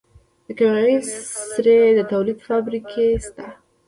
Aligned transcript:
د 0.47 0.47
کیمیاوي 0.57 0.97
سرې 1.51 1.79
د 1.97 1.99
تولید 2.11 2.39
فابریکه 2.47 3.03
شته. 3.25 3.45